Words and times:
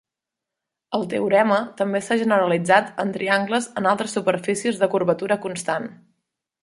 El 0.99 1.03
teorema 1.09 1.59
també 1.81 2.01
s'ha 2.05 2.17
generalitzat 2.21 2.89
en 3.05 3.13
triangles 3.19 3.67
en 3.83 3.89
altres 3.91 4.17
superfícies 4.19 4.81
de 4.85 4.91
curvatura 4.95 5.39
constant. 5.45 5.87